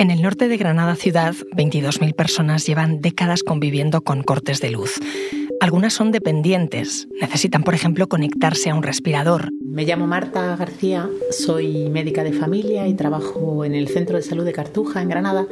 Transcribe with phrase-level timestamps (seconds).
[0.00, 4.98] En el norte de Granada ciudad, 22.000 personas llevan décadas conviviendo con cortes de luz.
[5.60, 9.50] Algunas son dependientes, necesitan, por ejemplo, conectarse a un respirador.
[9.62, 14.46] Me llamo Marta García, soy médica de familia y trabajo en el Centro de Salud
[14.46, 15.46] de Cartuja, en Granada,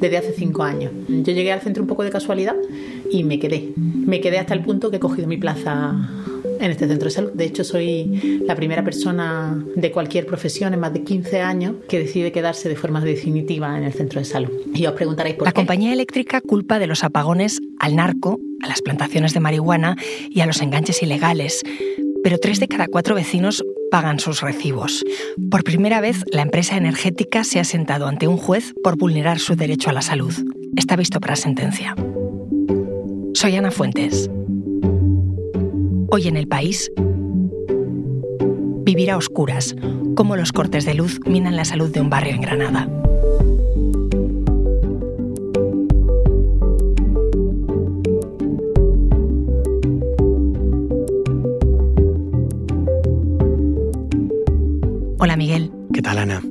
[0.00, 0.92] desde hace cinco años.
[1.08, 2.54] Yo llegué al centro un poco de casualidad
[3.10, 3.72] y me quedé.
[3.76, 6.08] Me quedé hasta el punto que he cogido mi plaza
[6.60, 7.30] en este centro de salud.
[7.32, 11.98] De hecho, soy la primera persona de cualquier profesión en más de 15 años que
[11.98, 14.50] decide quedarse de forma definitiva en el centro de salud.
[14.74, 15.58] Y os preguntaréis por la qué.
[15.58, 19.96] La compañía eléctrica culpa de los apagones al narco, a las plantaciones de marihuana
[20.30, 21.62] y a los enganches ilegales.
[22.22, 25.04] Pero tres de cada cuatro vecinos pagan sus recibos.
[25.50, 29.56] Por primera vez, la empresa energética se ha sentado ante un juez por vulnerar su
[29.56, 30.34] derecho a la salud.
[30.76, 31.94] Está visto para sentencia.
[33.34, 34.28] Soy Ana Fuentes.
[36.10, 36.90] Hoy en el país,
[38.82, 39.76] vivir a oscuras,
[40.16, 42.88] cómo los cortes de luz minan la salud de un barrio en Granada.
[55.18, 55.70] Hola Miguel.
[55.92, 56.42] ¿Qué tal Ana?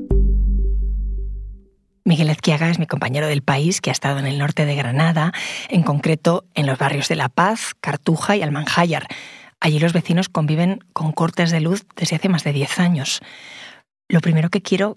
[2.06, 5.34] Miguel Ezquiaga es mi compañero del país que ha estado en el norte de Granada,
[5.68, 9.08] en concreto en los barrios de La Paz, Cartuja y Almanjayar.
[9.68, 13.20] Allí los vecinos conviven con cortes de luz desde hace más de 10 años.
[14.08, 14.96] Lo primero que quiero,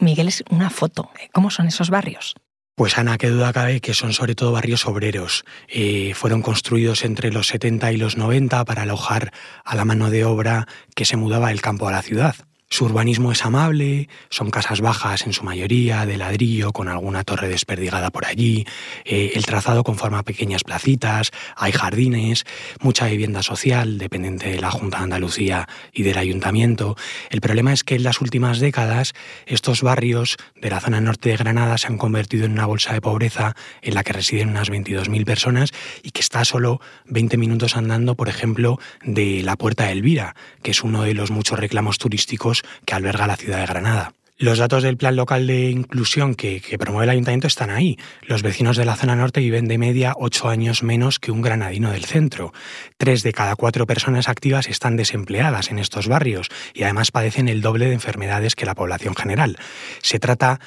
[0.00, 1.10] Miguel, es una foto.
[1.34, 2.34] ¿Cómo son esos barrios?
[2.74, 5.44] Pues Ana, qué duda cabe que son sobre todo barrios obreros.
[5.68, 9.30] Eh, fueron construidos entre los 70 y los 90 para alojar
[9.62, 12.34] a la mano de obra que se mudaba del campo a la ciudad.
[12.70, 17.48] Su urbanismo es amable, son casas bajas en su mayoría, de ladrillo, con alguna torre
[17.48, 18.66] desperdigada por allí,
[19.06, 22.44] eh, el trazado conforma pequeñas placitas, hay jardines,
[22.80, 26.94] mucha vivienda social, dependiente de la Junta de Andalucía y del Ayuntamiento.
[27.30, 29.14] El problema es que en las últimas décadas
[29.46, 33.00] estos barrios de la zona norte de Granada se han convertido en una bolsa de
[33.00, 35.70] pobreza en la que residen unas 22.000 personas
[36.02, 40.72] y que está solo 20 minutos andando, por ejemplo, de la Puerta de Elvira, que
[40.72, 44.12] es uno de los muchos reclamos turísticos que alberga la ciudad de Granada.
[44.40, 47.98] Los datos del Plan Local de Inclusión que, promueve el Ayuntamiento están ahí.
[48.22, 51.90] Los vecinos de la zona norte viven de media ocho años menos que un granadino
[51.90, 52.52] del centro.
[52.98, 57.62] Tres de cada cuatro personas activas están desempleadas en estos barrios y además padecen el
[57.62, 59.58] doble de enfermedades que la población general.
[60.02, 60.60] Se trata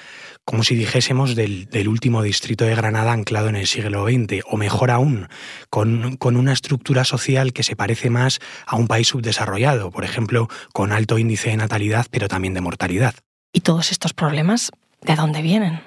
[0.43, 4.91] como si dijésemos del, último distrito de Granada anclado en el siglo XX, o mejor
[4.91, 5.29] aún,
[5.69, 10.91] con, una estructura social que se parece más a un país subdesarrollado, por ejemplo, con
[10.91, 13.15] alto índice de natalidad, pero también de mortalidad.
[13.53, 15.81] ¿Y todos estos problemas de dónde vienen?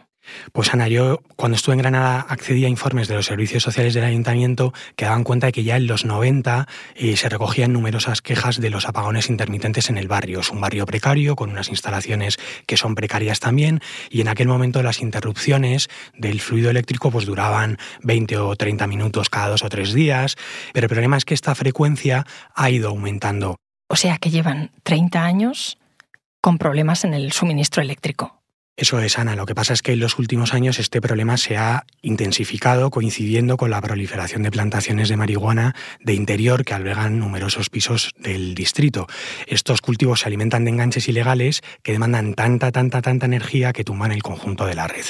[0.53, 4.05] Pues Ana, yo cuando estuve en Granada accedí a informes de los servicios sociales del
[4.05, 8.61] ayuntamiento que daban cuenta de que ya en los 90 eh, se recogían numerosas quejas
[8.61, 10.41] de los apagones intermitentes en el barrio.
[10.41, 13.81] Es un barrio precario con unas instalaciones que son precarias también
[14.11, 19.29] y en aquel momento las interrupciones del fluido eléctrico pues duraban 20 o 30 minutos
[19.29, 20.37] cada dos o tres días,
[20.73, 23.57] pero el problema es que esta frecuencia ha ido aumentando.
[23.89, 25.79] O sea que llevan 30 años
[26.45, 28.44] con problemas en el suministro eléctrico.
[28.77, 29.37] Eso es, Ana.
[29.37, 33.57] Lo que pasa es que en los últimos años este problema se ha intensificado coincidiendo
[33.57, 39.07] con la proliferación de plantaciones de marihuana de interior que albergan numerosos pisos del distrito.
[39.47, 44.11] Estos cultivos se alimentan de enganches ilegales que demandan tanta, tanta, tanta energía que tumban
[44.11, 45.05] el conjunto de la red.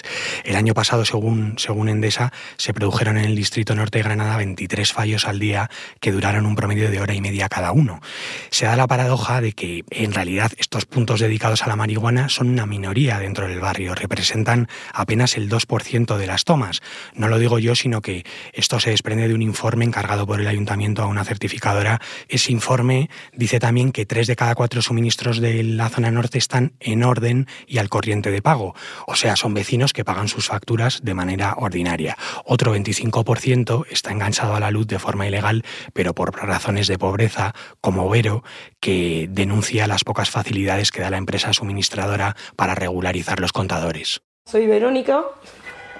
[0.45, 4.93] El año pasado, según, según Endesa, se produjeron en el distrito norte de Granada 23
[4.93, 5.71] fallos al día
[6.01, 8.03] que duraron un promedio de hora y media cada uno.
[8.51, 12.51] Se da la paradoja de que en realidad estos puntos dedicados a la marihuana son
[12.51, 16.81] una minoría dentro del barrio, representan apenas el 2% de las tomas.
[17.15, 20.47] No lo digo yo, sino que esto se desprende de un informe encargado por el
[20.47, 22.01] ayuntamiento a una certificadora.
[22.29, 26.73] Ese informe dice también que tres de cada cuatro suministros de la zona norte están
[26.81, 28.75] en orden y al corriente de pago.
[29.07, 32.17] O sea, son vecinos que pagan sus facturas de manera ordinaria.
[32.45, 37.55] Otro 25% está enganchado a la luz de forma ilegal, pero por razones de pobreza,
[37.81, 38.45] como Vero,
[38.81, 44.21] que denuncia las pocas facilidades que da la empresa suministradora para regularizar contadores.
[44.47, 45.25] Soy Verónica,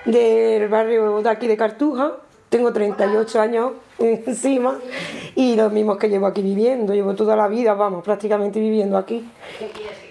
[0.05, 2.13] del barrio de aquí de Cartuja.
[2.49, 4.79] Tengo 38 años encima
[5.35, 6.95] y los mismos que llevo aquí viviendo.
[6.95, 9.29] Llevo toda la vida, vamos, prácticamente viviendo aquí.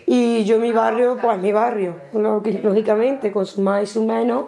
[0.05, 4.45] Y yo mi barrio, pues mi barrio, lógicamente, con sus más y sus menos.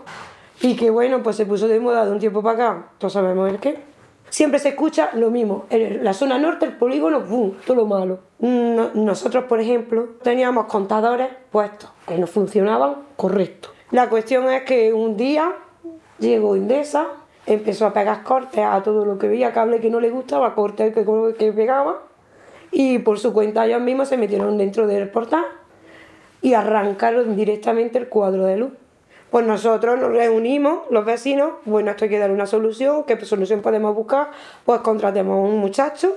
[0.62, 3.50] Y que bueno, pues se puso de moda de un tiempo para acá, todos sabemos
[3.50, 3.94] el qué.
[4.30, 5.66] Siempre se escucha lo mismo.
[5.69, 7.54] En la zona norte, el polígono, ¡bum!
[7.66, 8.19] Todo lo malo.
[8.39, 13.69] Nosotros, por ejemplo, teníamos contadores puestos que no funcionaban correcto.
[13.92, 15.54] La cuestión es que un día
[16.19, 17.07] llegó Indesa,
[17.45, 20.94] empezó a pegar cortes a todo lo que veía, cable que no le gustaba, cortes
[20.94, 21.06] que,
[21.38, 22.01] que pegaba,
[22.71, 25.45] y por su cuenta ellos mismos se metieron dentro del portal
[26.42, 28.71] y arrancaron directamente el cuadro de luz.
[29.36, 33.62] Pues nosotros nos reunimos, los vecinos, bueno, esto hay que dar una solución, ¿qué solución
[33.62, 34.32] podemos buscar?
[34.64, 36.16] Pues contratemos a un muchacho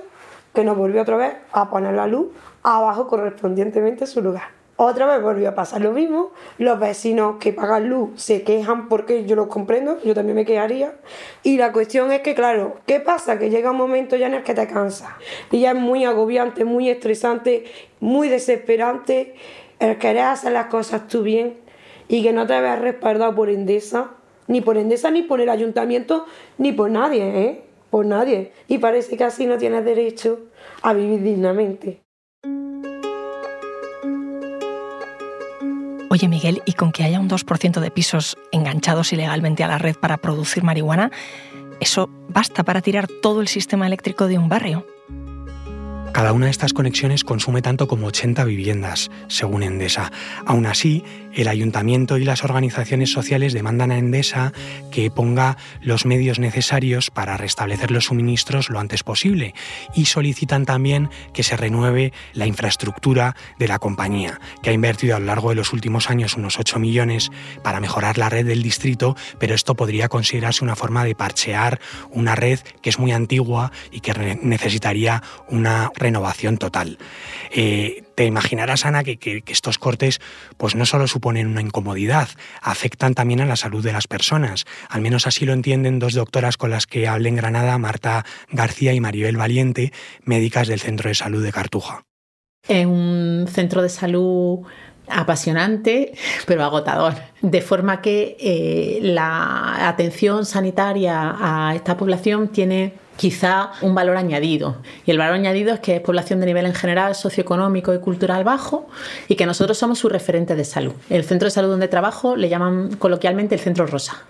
[0.53, 2.27] que nos volvió otra vez a poner la luz
[2.63, 4.43] abajo correspondientemente a su lugar.
[4.77, 6.31] Otra vez volvió a pasar lo mismo.
[6.59, 10.93] Los vecinos que pagan luz se quejan porque yo los comprendo, yo también me quejaría.
[11.43, 13.37] Y la cuestión es que, claro, ¿qué pasa?
[13.37, 15.09] Que llega un momento ya en el que te cansas.
[15.51, 17.65] Y ya es muy agobiante, muy estresante,
[17.99, 19.35] muy desesperante
[19.79, 21.67] el querer hacer las cosas tú bien
[22.09, 24.11] y que no te veas respaldado por Endesa,
[24.47, 26.25] ni por Endesa, ni por el ayuntamiento,
[26.57, 27.61] ni por nadie, ¿eh?
[27.89, 28.51] Por nadie.
[28.67, 30.39] Y parece que así no tienes derecho
[30.81, 32.01] a vivir dignamente.
[36.11, 39.95] Oye, Miguel, ¿y con que haya un 2% de pisos enganchados ilegalmente a la red
[39.95, 41.11] para producir marihuana,
[41.79, 44.85] eso basta para tirar todo el sistema eléctrico de un barrio?
[46.13, 50.11] Cada una de estas conexiones consume tanto como 80 viviendas, según Endesa.
[50.45, 51.03] Aún así,
[51.33, 54.51] el ayuntamiento y las organizaciones sociales demandan a Endesa
[54.91, 59.53] que ponga los medios necesarios para restablecer los suministros lo antes posible
[59.93, 65.19] y solicitan también que se renueve la infraestructura de la compañía, que ha invertido a
[65.19, 67.29] lo largo de los últimos años unos 8 millones
[67.63, 71.79] para mejorar la red del distrito, pero esto podría considerarse una forma de parchear
[72.09, 75.91] una red que es muy antigua y que necesitaría una
[76.57, 76.97] total.
[77.51, 80.19] Eh, te imaginarás, Ana, que, que, estos cortes
[80.57, 82.29] pues no solo suponen una incomodidad,
[82.61, 84.65] afectan también a la salud de las personas.
[84.89, 88.93] Al menos así lo entienden dos doctoras con las que hablé en Granada, Marta García
[88.93, 89.91] y Maribel Valiente,
[90.23, 92.03] médicas del Centro de Salud de Cartuja.
[92.67, 94.59] Es un centro de salud
[95.07, 96.13] apasionante,
[96.45, 97.15] pero agotador.
[97.41, 104.77] De forma que eh, la atención sanitaria a esta población tiene quizá un valor añadido.
[105.05, 108.45] Y el valor añadido es que es población de nivel en general socioeconómico y cultural
[108.45, 108.87] bajo
[109.27, 110.93] y que nosotros somos su referente de salud.
[111.09, 114.23] El centro de salud donde trabajo le llaman coloquialmente el centro rosa.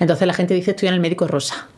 [0.00, 1.68] Entonces la gente dice estoy en el médico rosa.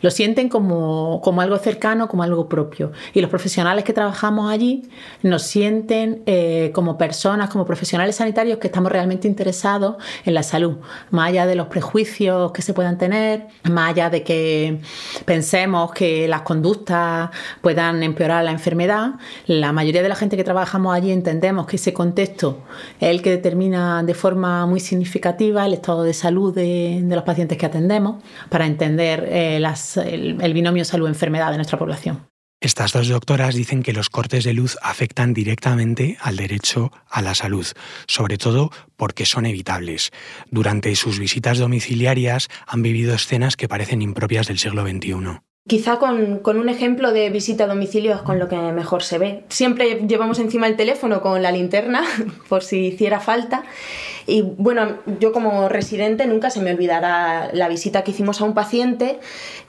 [0.00, 2.92] Lo sienten como, como algo cercano, como algo propio.
[3.12, 4.88] Y los profesionales que trabajamos allí
[5.22, 10.76] nos sienten eh, como personas, como profesionales sanitarios que estamos realmente interesados en la salud,
[11.10, 14.78] más allá de los prejuicios que se puedan tener, más allá de que
[15.24, 17.30] pensemos que las conductas
[17.62, 19.14] puedan empeorar la enfermedad,
[19.46, 22.64] la mayoría de la gente que trabajamos allí entendemos que ese contexto
[23.00, 27.56] es el que determina de forma muy significativa el estado de salud de, los pacientes
[27.56, 32.26] que atendemos para entender eh, el, el binomio salud-enfermedad de nuestra población.
[32.60, 37.34] Estas dos doctoras dicen que los cortes de luz afectan directamente al derecho a la
[37.34, 37.66] salud,
[38.06, 40.10] sobre todo porque son evitables.
[40.50, 45.40] Durante sus visitas domiciliarias han vivido escenas que parecen impropias del siglo XXI.
[45.66, 49.42] Quizá con, un ejemplo de visita a domicilio es con lo que mejor se ve.
[49.48, 52.04] Siempre llevamos encima el teléfono con la linterna
[52.48, 53.64] por si hiciera falta.
[54.28, 58.54] Y bueno, yo como residente nunca se me olvidará la visita que hicimos a un
[58.54, 59.18] paciente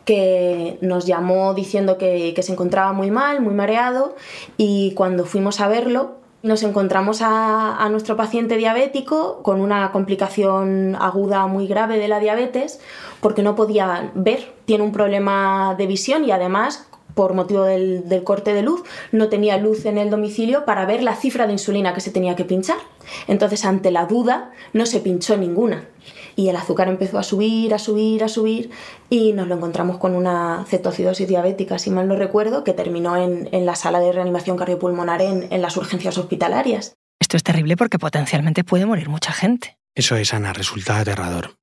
[0.06, 4.16] que nos llamó diciendo que, que se encontraba muy mal, muy mareado
[4.56, 11.48] y cuando fuimos a verlo nos encontramos a, nuestro paciente diabético con una complicación aguda
[11.48, 12.80] muy grave de la diabetes
[13.22, 16.88] porque no podía ver, tiene un problema de visión y además
[17.18, 21.04] por motivo del, del, corte de luz, no tenía luz en el domicilio para ver
[21.04, 22.78] la cifra de insulina que se tenía que pinchar.
[23.28, 25.90] Entonces, ante la duda, no se pinchó ninguna
[26.38, 28.70] y el azúcar empezó a subir, a subir, a subir
[29.10, 33.66] y nos lo encontramos con una cetocidosis diabética, si mal no recuerdo, que terminó en,
[33.66, 36.94] la sala de reanimación cardiopulmonar en, en las urgencias hospitalarias.
[37.20, 39.78] Esto es terrible porque potencialmente puede morir mucha gente.
[39.96, 41.56] Eso es, Ana, resulta aterrador.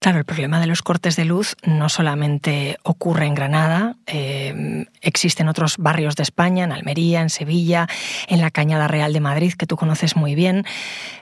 [0.00, 5.42] Claro, el problema de los cortes de luz no solamente ocurre en Granada, eh, existe
[5.42, 7.86] en otros barrios de España, en Almería, en Sevilla,
[8.26, 10.64] en la Cañada Real de Madrid, que tú conoces muy bien.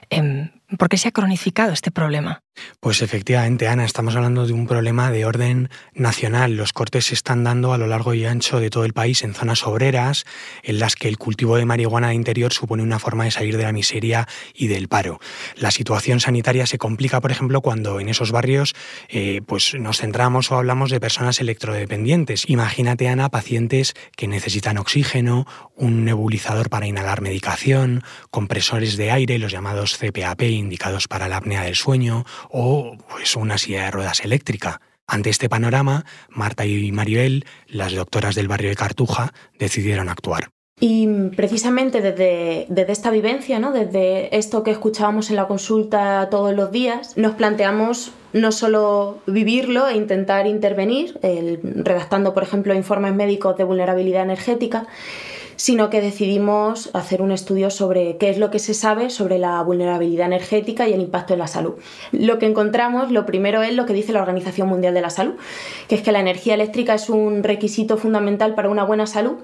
[0.09, 2.43] Em, ¿Por qué se ha cronificado este problema?
[2.79, 6.55] Pues efectivamente, Ana, estamos hablando de un problema de orden nacional.
[6.55, 9.33] Los cortes se están dando a lo largo y ancho de todo el país en
[9.33, 10.25] zonas obreras,
[10.63, 13.63] en las que el cultivo de marihuana de interior supone una forma de salir de
[13.63, 15.19] la miseria y del paro.
[15.55, 18.75] La situación sanitaria se complica, por ejemplo, cuando en esos barrios
[19.07, 22.49] eh, pues nos centramos o hablamos de personas electrodependientes.
[22.49, 25.45] Imagínate, Ana, pacientes que necesitan oxígeno,
[25.75, 31.63] un nebulizador para inhalar medicación, compresores de aire, los llamados CPAP, indicados para la apnea
[31.63, 34.81] del sueño, o pues, una silla de ruedas eléctrica.
[35.07, 40.51] Ante este panorama, Marta y Maribel, las doctoras del barrio de Cartuja, decidieron actuar.
[40.79, 43.73] Y precisamente desde, desde, esta vivencia, ¿no?
[43.73, 49.87] desde esto que escuchábamos en la consulta todos los días, nos planteamos no solo vivirlo
[49.87, 54.87] e intentar intervenir, redactando, por ejemplo, informes médicos de vulnerabilidad energética,
[55.59, 59.61] sino que decidimos hacer un estudio sobre qué es lo que se sabe sobre la
[59.61, 61.73] vulnerabilidad energética y el impacto en la salud.
[62.13, 65.33] Lo que encontramos, lo primero es lo que dice la Organización Mundial de la Salud,
[65.89, 69.35] que es que la energía eléctrica es un requisito fundamental para una buena salud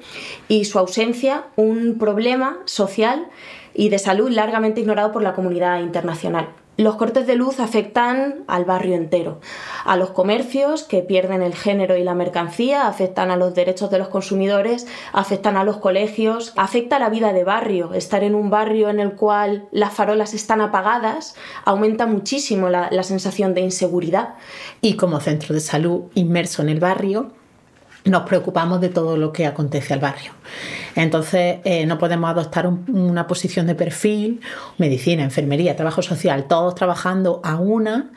[0.48, 3.28] y su ausencia un problema social
[3.74, 6.48] y de salud largamente ignorado por la comunidad internacional.
[6.78, 9.40] Los cortes de luz afectan al barrio entero,
[9.86, 13.98] a los comercios que pierden el género y la mercancía, afectan a los derechos de
[13.98, 17.94] los consumidores, afectan a los colegios, afecta a la vida de barrio.
[17.94, 23.04] Estar en un barrio en el cual las farolas están apagadas aumenta muchísimo la, la
[23.04, 24.36] sensación de inseguridad.
[24.82, 27.32] Y como centro de salud inmerso en el barrio,
[28.04, 30.35] nos preocupamos de todo lo que acontece al barrio.
[30.96, 34.42] Entonces, eh, no podemos adoptar una posición de perfil,
[34.78, 38.12] medicina, enfermería, trabajo social, todos trabajando a una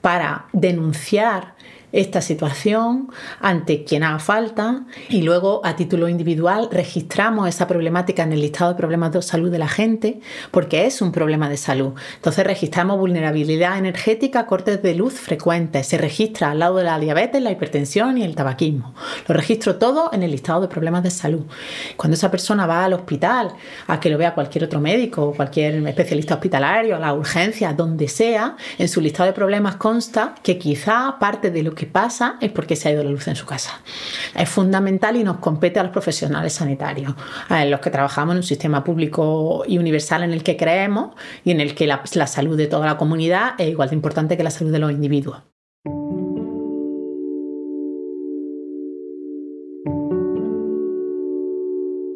[0.00, 1.54] para denunciar
[1.92, 3.10] esta situación
[3.40, 8.72] ante quien haga falta y luego a título individual registramos esa problemática en el listado
[8.72, 10.20] de problemas de salud de la gente
[10.50, 11.92] porque es un problema de salud.
[12.16, 17.42] Entonces registramos vulnerabilidad energética, cortes de luz frecuentes, se registra al lado de la diabetes,
[17.42, 18.94] la hipertensión y el tabaquismo.
[19.28, 21.44] Lo registro todo en el listado de problemas de salud.
[21.96, 23.52] Cuando esa persona va al hospital
[23.86, 28.56] a que lo vea cualquier otro médico, cualquier especialista hospitalario, a la urgencia, donde sea,
[28.78, 32.76] en su listado de problemas consta que quizá parte de lo que pasa es porque
[32.76, 33.80] se ha ido la luz en su casa.
[34.34, 37.14] Es fundamental y nos compete a los profesionales sanitarios,
[37.48, 41.14] a los que trabajamos en un sistema público y universal en el que creemos
[41.44, 44.36] y en el que la, la salud de toda la comunidad es igual de importante
[44.36, 45.51] que la salud de los individuos.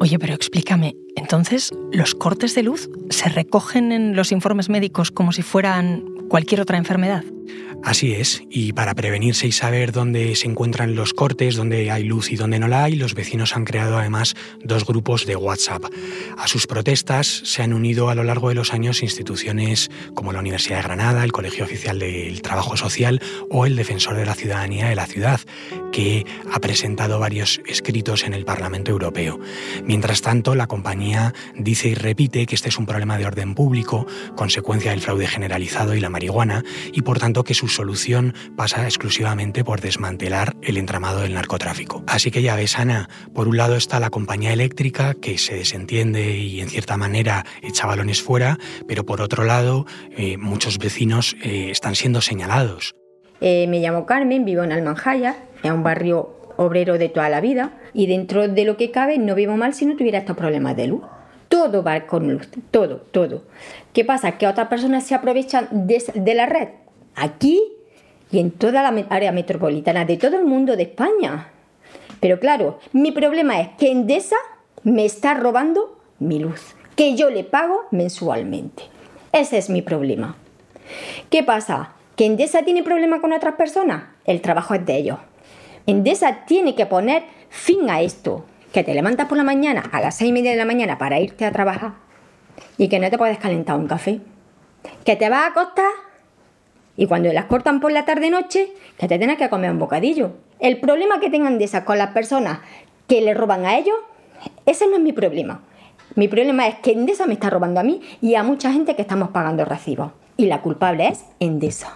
[0.07, 5.31] Oye, pero explícame, entonces, ¿los cortes de luz se recogen en los informes médicos como
[5.31, 7.23] si fueran cualquier otra enfermedad?
[7.83, 12.31] Así es, y para prevenirse y saber dónde se encuentran los cortes, dónde hay luz
[12.31, 15.85] y dónde no la hay, los vecinos han creado además dos grupos de WhatsApp.
[16.37, 20.39] A sus protestas se han unido a lo largo de los años instituciones como la
[20.39, 24.89] Universidad de Granada, el Colegio Oficial del Trabajo Social o el Defensor de la Ciudadanía
[24.89, 25.39] de la ciudad,
[25.91, 29.39] que ha presentado varios escritos en el Parlamento Europeo.
[29.85, 31.06] Mientras tanto, la compañía
[31.55, 35.95] dice y repite que este es un problema de orden público, consecuencia del fraude generalizado
[35.95, 41.21] y la marihuana, y por tanto que su solución pasa exclusivamente por desmantelar el entramado
[41.21, 42.03] del narcotráfico.
[42.07, 46.37] Así que ya ves, Ana, por un lado está la compañía eléctrica que se desentiende
[46.37, 49.85] y en cierta manera echa balones fuera, pero por otro lado
[50.15, 52.95] eh, muchos vecinos eh, están siendo señalados.
[53.39, 57.71] Eh, me llamo Carmen, vivo en Almanjaya, es un barrio obrero de toda la vida
[57.97, 60.85] y dentro de lo que cabe no vivo mal si no tuviera estos problemas de
[60.85, 61.01] luz.
[61.49, 63.41] Todo va con luz, todo, todo.
[63.91, 64.37] ¿Qué pasa?
[64.37, 66.67] Que otras personas se aprovechan de la red
[67.15, 67.59] aquí
[68.29, 71.47] y en toda la área metropolitana de todo el mundo de España.
[72.19, 74.37] Pero claro, mi problema es que Endesa
[74.83, 78.83] me está robando mi luz, que yo le pago mensualmente.
[79.31, 80.35] Ese es mi problema.
[81.31, 81.93] ¿Qué pasa?
[82.15, 84.03] ¿Que Endesa tiene problema con otras personas?
[84.25, 85.17] El trabajo es de ellos.
[85.87, 87.23] Endesa tiene que poner
[87.57, 88.45] fin a esto.
[88.71, 91.19] Que te levantas por la mañana a las seis y media de la mañana para
[91.19, 91.93] irte a trabajar
[92.77, 94.19] y que no te puedes calentar un café.
[95.03, 95.91] Que te vas a acostar
[96.97, 100.31] y cuando las cortan por la tarde-noche, que te tengas que comer un bocadillo.
[100.59, 102.59] El problema que tengan de esas con las personas
[103.07, 103.95] que le roban a ellos,
[104.65, 105.61] ese no es mi problema.
[106.15, 109.03] Mi problema es que Endesa me está robando a mí y a mucha gente que
[109.03, 110.11] estamos pagando recibos.
[110.35, 111.95] Y la culpable es Endesa.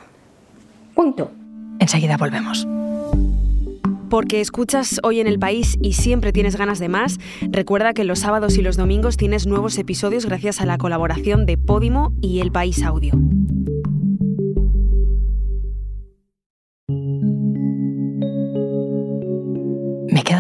[0.94, 1.32] Punto.
[1.80, 2.68] Enseguida volvemos.
[4.12, 7.18] Porque escuchas hoy en el país y siempre tienes ganas de más,
[7.50, 11.58] recuerda que los sábados y los domingos tienes nuevos episodios gracias a la colaboración de
[11.58, 13.14] Podimo y El País Audio.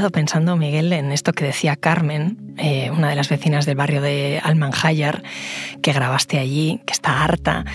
[0.09, 4.39] pensando, Miguel, en esto que decía Carmen, eh, una de las vecinas del barrio de
[4.43, 5.23] Almanjayar,
[5.81, 7.65] que grabaste allí, que está harta.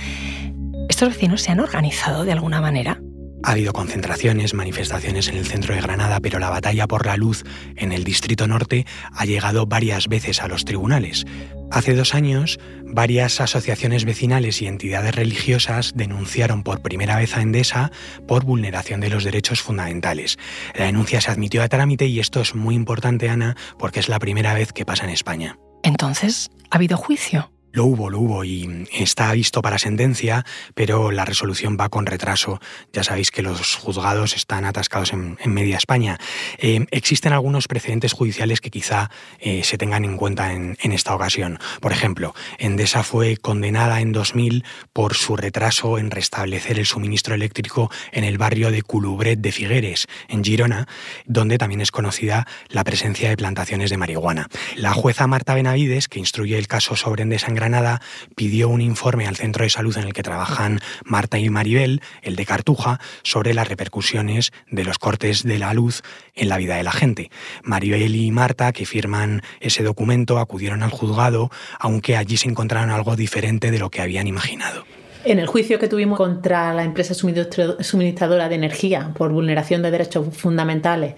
[0.88, 3.00] ¿Estos vecinos se han organizado de alguna manera?
[3.46, 7.44] Ha habido concentraciones, manifestaciones en el centro de Granada, pero la batalla por la luz
[7.76, 11.24] en el Distrito Norte ha llegado varias veces a los tribunales.
[11.70, 17.92] Hace dos años, varias asociaciones vecinales y entidades religiosas denunciaron por primera vez a Endesa
[18.26, 20.38] por vulneración de los derechos fundamentales.
[20.74, 24.18] La denuncia se admitió a trámite y esto es muy importante, Ana, porque es la
[24.18, 25.56] primera vez que pasa en España.
[25.84, 27.52] Entonces, ¿ha habido juicio?
[27.76, 32.58] Lo hubo, lo hubo y está visto para sentencia, pero la resolución va con retraso.
[32.90, 36.16] Ya sabéis que los juzgados están atascados en, media España.
[36.56, 41.58] Eh, existen algunos precedentes judiciales que quizá eh, se tengan en cuenta en, esta ocasión.
[41.82, 44.64] Por ejemplo, Endesa fue condenada en 2000
[44.94, 50.06] por su retraso en restablecer el suministro eléctrico en el barrio de Culubret de Figueres,
[50.28, 50.88] en Girona,
[51.26, 54.48] donde también es conocida la presencia de plantaciones de marihuana.
[54.76, 58.00] La jueza Marta Benavides, que instruye el caso sobre Endesa en Granada,
[58.36, 62.36] pidió un informe al centro de salud en el que trabajan Marta y Maribel, el
[62.36, 66.02] de Cartuja, sobre las repercusiones de los cortes de la luz
[66.36, 67.28] en la vida de la gente.
[67.64, 73.16] Maribel y Marta, que firman ese documento, acudieron al juzgado, aunque allí se encontraron algo
[73.16, 74.84] diferente de lo que habían imaginado.
[75.24, 80.36] En el juicio que tuvimos contra la empresa suministradora de energía por vulneración de derechos
[80.36, 81.14] fundamentales,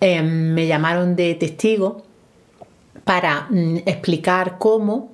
[0.00, 2.06] eh, me llamaron de testigo
[3.04, 5.12] para mm, explicar cómo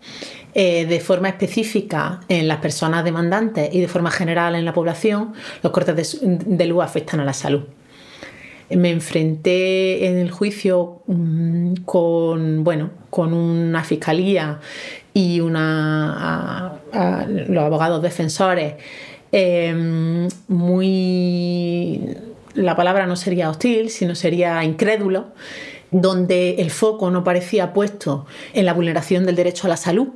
[0.54, 5.32] eh, de forma específica en las personas demandantes y de forma general en la población
[5.62, 7.64] los cortes de, luz afectan a la salud.
[8.70, 14.60] Me enfrenté en el juicio mm, con, bueno, con una fiscalía
[15.12, 16.74] y una,
[17.28, 18.74] los abogados defensores
[19.32, 22.00] em, muy
[22.54, 25.26] la palabra no sería hostil, sino sería incrédulo,
[25.94, 30.08] donde el foco no parecía puesto en la vulneración del derecho a la salud,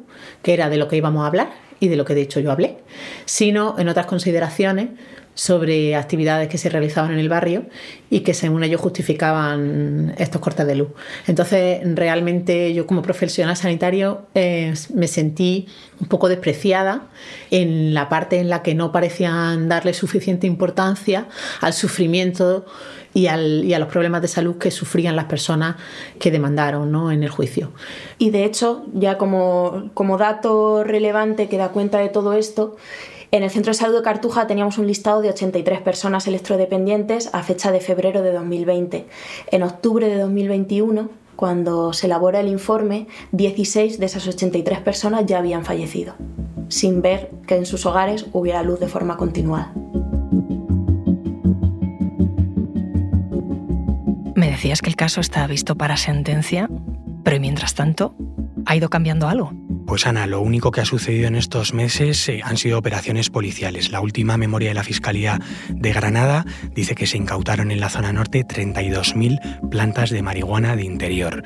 [0.43, 2.51] que era de lo que íbamos a hablar y de lo que de hecho yo
[2.51, 2.79] hablé,
[3.27, 4.89] sino en otras consideraciones
[5.35, 7.67] sobre actividades que se realizaban en el barrio
[8.11, 10.89] y que según ellos justificaban estos cortes de luz.
[11.29, 15.69] Entonces, realmente yo como profesional sanitario eh, me sentí
[16.01, 17.07] un poco despreciada
[17.53, 21.29] en la parte en la que no parecían darle suficiente importancia
[21.61, 22.67] al sufrimiento
[23.15, 25.77] y, a los problemas de salud que sufrían las personas
[26.19, 27.11] que demandaron ¿no?
[27.11, 27.73] en el juicio.
[28.19, 32.77] Y de hecho, ya como, como dato relevante que da cuenta de todo esto,
[33.31, 37.43] en el Centro de Salud de Cartuja teníamos un listado de 83 personas electrodependientes a
[37.43, 39.07] fecha de febrero de 2020.
[39.51, 45.39] En octubre de 2021, cuando se elabora el informe, 16 de esas 83 personas ya
[45.39, 46.15] habían fallecido,
[46.69, 49.75] sin ver que en sus hogares hubiera luz de forma continuada.
[54.59, 56.69] Decías que el caso está visto para sentencia,
[57.23, 58.17] pero mientras tanto,
[58.67, 59.53] ¿ha ido cambiando algo?
[59.87, 63.93] Pues Ana, lo único que ha sucedido en estos meses eh, han sido operaciones policiales.
[63.93, 65.39] La última memoria de la Fiscalía
[65.69, 70.83] de Granada dice que se incautaron en la zona norte 32.000 plantas de marihuana de
[70.83, 71.45] interior.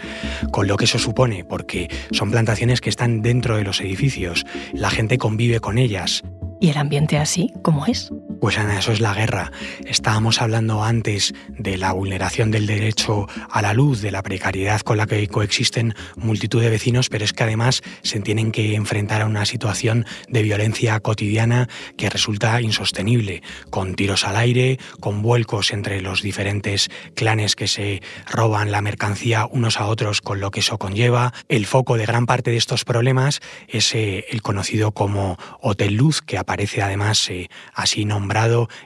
[0.50, 4.88] Con lo que eso supone, porque son plantaciones que están dentro de los edificios, la
[4.88, 6.22] gente convive con ellas.
[6.62, 8.10] ¿Y el ambiente así, cómo es?
[8.42, 9.52] Pues Ana, eso es la guerra.
[9.86, 14.96] Estábamos hablando antes de la vulneración del derecho a la luz, de la precariedad con
[14.96, 19.26] la que coexisten multitud de vecinos, pero es que además se tienen que enfrentar a
[19.26, 26.00] una situación de violencia cotidiana que resulta insostenible, con tiros al aire, con vuelcos entre
[26.00, 30.78] los diferentes clanes que se roban la mercancía unos a otros, con lo que eso
[30.78, 31.32] conlleva.
[31.48, 36.22] El foco de gran parte de estos problemas es eh, el conocido como Hotel Luz,
[36.22, 38.31] que aparece además eh, así nombrado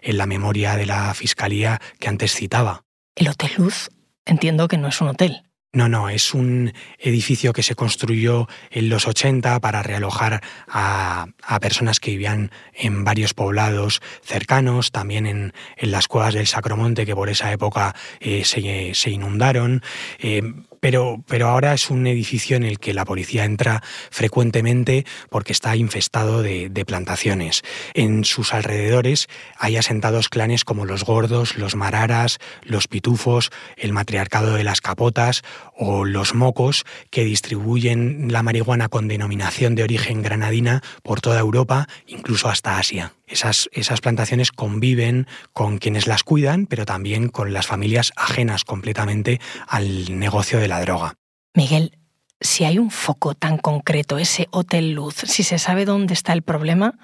[0.02, 2.82] en la memoria de la Fiscalía que antes citaba.
[3.14, 3.90] El Hotel Luz
[4.24, 5.42] entiendo que no es un hotel.
[5.76, 11.26] No, no, es un edificio que se construyó en los 80 para realojar a,
[11.60, 17.28] personas que vivían en varios poblados cercanos, también en, las cuevas del Sacromonte que por
[17.28, 19.82] esa época eh, se, inundaron.
[20.18, 20.40] Eh,
[20.80, 25.74] pero, pero ahora es un edificio en el que la policía entra frecuentemente porque está
[25.74, 27.62] infestado de, plantaciones.
[27.94, 29.26] En sus alrededores
[29.58, 35.42] hay asentados clanes como los gordos, los mararas, los pitufos, el matriarcado de las capotas
[35.74, 41.88] o los mocos que distribuyen la marihuana con denominación de origen granadina por toda Europa,
[42.06, 43.14] incluso hasta Asia.
[43.26, 49.40] Esas, esas, plantaciones conviven con quienes las cuidan, pero también con las familias ajenas completamente
[49.66, 51.14] al negocio de la droga.
[51.54, 51.98] Miguel,
[52.40, 56.42] si hay un foco tan concreto, ese Hotel Luz, si se sabe dónde está el
[56.42, 56.98] problema,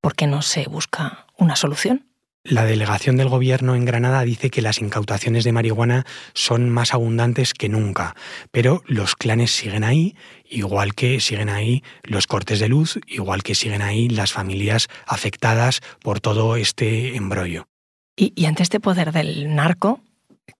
[0.00, 2.06] ¿por qué no se busca una solución?
[2.48, 7.54] La delegación del gobierno en Granada dice que las incautaciones de marihuana son más abundantes
[7.54, 8.14] que nunca,
[8.52, 10.14] pero los clanes siguen ahí,
[10.48, 15.80] igual que siguen ahí los cortes de luz, igual que siguen ahí las familias afectadas
[16.00, 17.66] por todo este embrollo.
[18.14, 20.00] Y, y ante este poder del narco,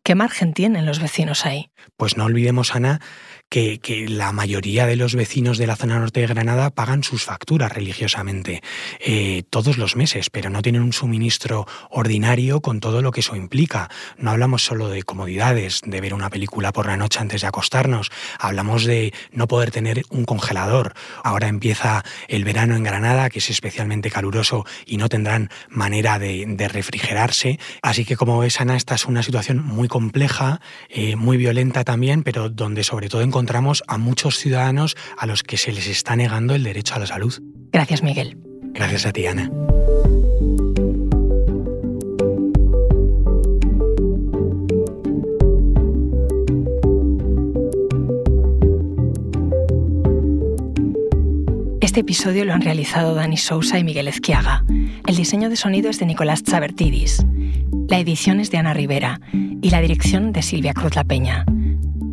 [0.02, 1.70] ¿qué margen tienen los vecinos ahí?
[1.96, 3.00] Pues no olvidemos, Ana,
[3.48, 7.72] que, la mayoría de los vecinos de la zona norte de Granada pagan sus facturas
[7.72, 8.62] religiosamente
[9.00, 13.36] eh, todos los meses, pero no tienen un suministro ordinario con todo lo que eso
[13.36, 13.88] implica.
[14.18, 18.10] No hablamos solo de comodidades, de ver una película por la noche antes de acostarnos,
[18.38, 20.94] hablamos de no poder tener un congelador.
[21.22, 26.46] Ahora empieza el verano en Granada, que es especialmente caluroso y no tendrán manera de,
[26.66, 27.58] refrigerarse.
[27.80, 32.22] Así que como ves, Ana, esta es una situación muy compleja, eh, muy violenta también,
[32.22, 36.54] pero donde sobre todo encontramos a muchos ciudadanos a los que se les está negando
[36.54, 37.38] el derecho a la salud.
[37.70, 38.38] Gracias, Miguel.
[38.72, 39.50] Gracias a ti, Ana.
[51.82, 54.64] Este episodio lo han realizado Dani Sousa y Miguel Ezquiaga.
[55.06, 57.22] El diseño de sonido es de Nicolás Chabertidis.
[57.90, 59.20] La edición es de Ana Rivera
[59.60, 61.44] y la dirección de Silvia Cruz La Peña.